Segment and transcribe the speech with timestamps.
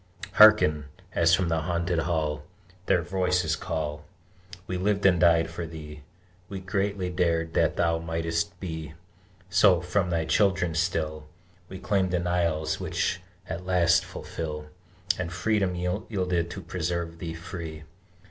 [0.37, 2.41] Hearken, as from that haunted Hall
[2.87, 4.03] Their voices call:
[4.65, 6.01] "We lived and died for thee;
[6.49, 8.95] We greatly dared that thou might'st be:
[9.51, 11.27] So, from thy children still
[11.69, 14.71] We claim denials which at last fulfil,
[15.19, 17.83] And freedom yielded to preserve thee free!"